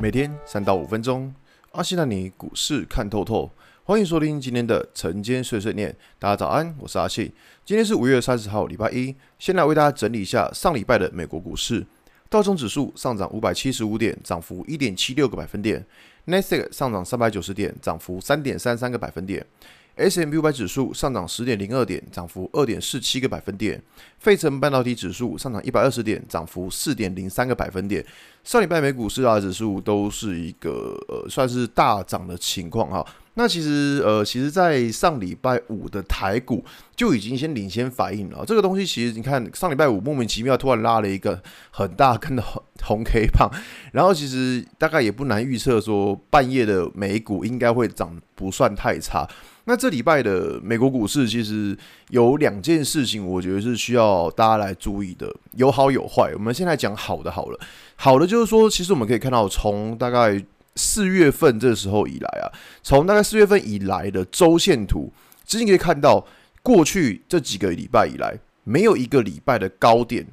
[0.00, 1.30] 每天三到五分钟，
[1.72, 3.50] 阿信带你股市看透透。
[3.84, 5.94] 欢迎收听今天的晨间碎碎念。
[6.18, 7.30] 大家早安，我是阿信。
[7.66, 9.14] 今天是五月三十号，礼拜一。
[9.38, 11.86] 先来为大家整理一下上礼拜的美国股市。
[12.30, 15.84] 道琼指数上涨五百七十五点，涨幅一点七六个百分点。
[16.24, 19.46] 纳斯达克上涨三百九十点，涨幅三点三三个百分点。
[19.96, 23.80] S M 五百指数上涨十点零二点，涨幅二点四七个百分点。
[24.18, 28.04] 费城半导体指数上涨一百二十点，涨幅四点零三个百分点。
[28.44, 33.04] 上礼拜美股四大指数都是一个呃算是大涨的情况哈。
[33.40, 36.62] 那其实呃其实，在上礼拜五的台股
[36.94, 38.44] 就已经先领先反应了。
[38.46, 42.44] 这个东西其实你看上礼拜五莫名其妙突然拉了一个很大根的
[42.82, 43.50] 红 K 棒，
[43.92, 49.26] 然后其实大概也不难预测说半夜的美股应该会涨不算太差。
[49.64, 51.74] 那这礼拜的美国股市其实
[52.10, 56.30] 有两件事情，我觉得是需要大家来注意的，有好有坏。
[56.34, 57.58] 我们先来讲好的好了，
[57.96, 60.42] 好的就是说，其实我们可以看到，从大概
[60.76, 65.12] 四月份这时候以来啊，从大概四月份以来的周线图，
[65.44, 66.26] 其实你可以看到，
[66.62, 70.26] 过去这几个礼拜以来，没有一个礼拜的高点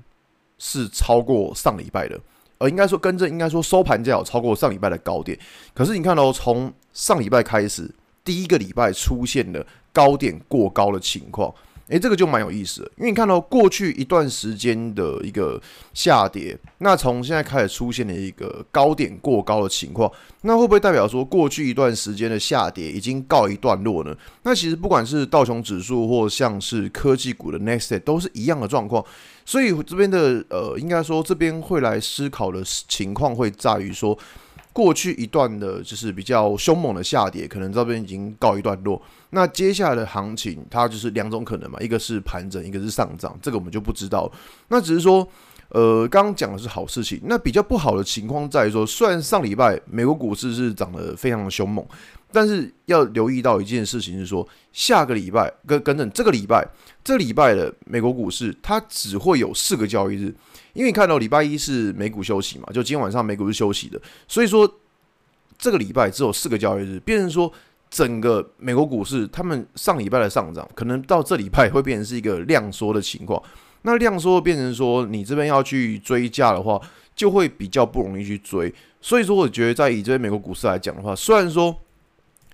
[0.57, 2.19] 是超过上礼拜的，
[2.57, 5.37] 而应该说，跟着应该说收盘价有超过上礼拜的高点。
[5.73, 7.93] 可是你看到，从上礼拜开始。
[8.23, 11.49] 第一个礼拜出现了高点过高的情况，
[11.89, 15.61] 诶，这个就蛮有意思的，因为你看到过去一段时间的一个
[15.93, 24.13] 下跌，那从现在开始出现了一个高点过高的情况，那会不会代表说过去一段时间的下跌已经告一段落呢？
[24.43, 29.05] 那其实不管是道琼指数或像是科技股的 Next 都是一样的状况，
[29.45, 34.17] 所以这边的呃，应该说这边会来思考的情况会在于说。
[34.77, 39.01] 过去一段的就是比较凶猛的下跌，可能这边已经告一段落。
[39.31, 44.31] 那接下来的行情，它就是两种可能嘛，一个是盘整，一个是上涨，这个我们就不知道。
[44.67, 45.27] 那只是说，
[45.69, 47.19] 呃，刚刚讲的是好事情。
[47.23, 51.85] 那比较不好的情况在于说，虽然上礼拜美国股市是涨得非常的凶猛，
[52.31, 56.65] 但是要留意到一件事情是说，下个礼拜跟跟等这个礼拜，
[57.03, 60.33] 这礼拜的美国股市它只会有四个交易日。
[60.73, 64.71] 因为你看到礼拜一是美股休息嘛，就今天晚上美股是休息的，所以说
[65.57, 67.51] 这个礼拜只有四个交易日，变成说
[67.89, 73.41] 整个美国股市他们上礼拜的上涨，可能到这礼拜会变成是一个量缩的情况。
[73.81, 76.81] 那量缩变成说你这边要去追价的话，
[77.15, 78.73] 就会比较不容易去追。
[79.01, 81.75] 所以说，我觉得在以这边美国股市来讲的话，虽然说。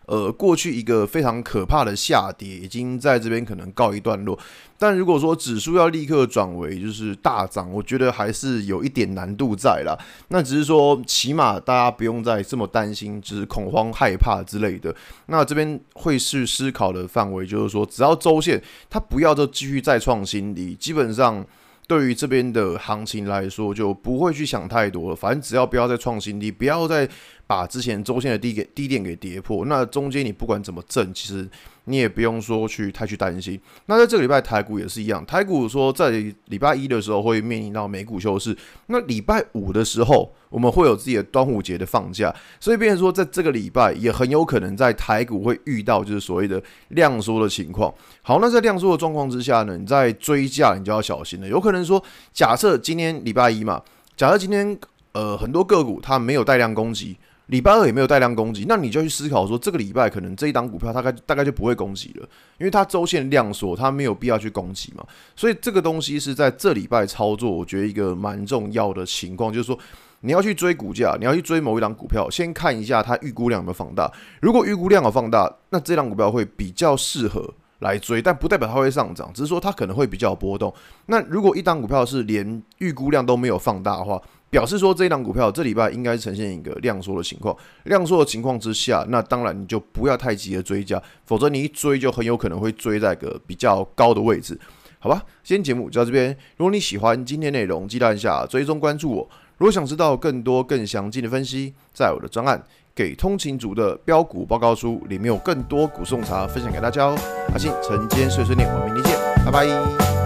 [0.05, 4.37] 呃，过去一个非常可怕的下跌已经在这边可能告一段落，
[4.77, 9.97] 但如果说指数要立刻转为就是大涨，我觉得还是有一点难度在啦。
[10.27, 14.93] 那只是说，起码大家不用再这么担心，就是恐慌害怕之类的。
[15.27, 21.45] 那这边会是思考的范围，就是说，只要周线它不要再继续再创新低，基本上。
[21.85, 25.15] 对于这边的行情来说，就不会去想太多了。
[25.15, 27.07] 反正只要不要再创新低，不要再
[27.47, 31.49] 把之前周线的低给低点给跌破，那中间你不管怎么挣，其实。
[31.85, 33.59] 你也不用说去太去担心。
[33.87, 36.11] 那在这个礼拜台股也是一样，台股说在
[36.45, 38.55] 礼拜一的时候会面临到美股休市，
[38.87, 47.93] 那礼拜五的时候我们会有自己的端午节的放假，所以变成说在这个礼拜也很有可能在台股会遇到就是所谓的量缩的情况。
[48.21, 53.81] 好，那在量缩的状况之下呢，你在追价你就要小心了，有可能说假设今天礼拜一嘛，
[54.15, 54.79] 假设今天
[55.13, 57.17] 呃很多个股它没有带量攻击。
[57.47, 65.05] 礼拜二也没有带量攻击，那你就去思考说，这个礼拜可能这一档股票大概大概就不会攻击了，因为它周线量缩，它没有必要去攻击嘛。
[65.35, 69.77] 所以这个东西是在这礼拜操作，我觉得一个蛮重要的情况，就是说
[70.21, 74.09] 你要去追股价，你要去追某一档股票，先看一下它预估量有没有放大。
[74.41, 80.73] 如果预估量有放大，那这档股票会比较适合来追，但不代表它会上涨，只是说它可能会比较波动。
[81.07, 84.19] 那如果一档股票是连预估量都没有放大的话，
[84.53, 94.55] 表示说这一档股票这礼拜应该呈现一个量缩的情况，量缩的情况之下，那当然你就不要太急的追加，否则你一追就很有可能会追在个比较高的位置，
[94.99, 95.25] 好吧？
[95.43, 99.27] 今天节目就到这边，如果你喜欢今天内容，记得按下追踪关注我。
[99.57, 102.59] 如果想知道更多更详尽的分析，在我的专案
[102.93, 107.17] 《给通勤族的标股报告书》里面有更多股送茶分享给大家哦。
[107.51, 110.22] 阿信晨间碎碎念，我们明天见，拜拜。